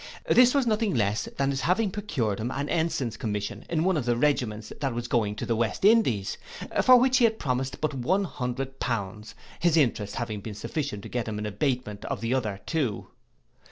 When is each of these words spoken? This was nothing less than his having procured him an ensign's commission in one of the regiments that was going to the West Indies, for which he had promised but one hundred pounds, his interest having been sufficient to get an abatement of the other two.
This 0.27 0.55
was 0.55 0.65
nothing 0.65 0.95
less 0.95 1.25
than 1.37 1.51
his 1.51 1.61
having 1.61 1.91
procured 1.91 2.39
him 2.39 2.49
an 2.49 2.67
ensign's 2.69 3.17
commission 3.17 3.65
in 3.69 3.83
one 3.83 3.97
of 3.97 4.05
the 4.05 4.15
regiments 4.17 4.73
that 4.81 4.95
was 4.95 5.07
going 5.07 5.35
to 5.35 5.45
the 5.45 5.55
West 5.55 5.85
Indies, 5.85 6.39
for 6.81 6.97
which 6.97 7.19
he 7.19 7.25
had 7.25 7.37
promised 7.37 7.79
but 7.79 7.93
one 7.93 8.23
hundred 8.23 8.79
pounds, 8.79 9.35
his 9.59 9.77
interest 9.77 10.15
having 10.15 10.41
been 10.41 10.55
sufficient 10.55 11.03
to 11.03 11.09
get 11.09 11.27
an 11.27 11.45
abatement 11.45 12.03
of 12.05 12.19
the 12.21 12.33
other 12.33 12.61
two. 12.65 13.09